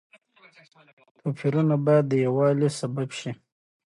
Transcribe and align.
توپيرونه 1.19 1.75
بايد 1.85 2.05
د 2.09 2.13
يووالي 2.25 2.69
سبب 2.79 3.09
شي. 3.19 3.31